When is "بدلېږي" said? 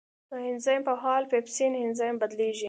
2.21-2.59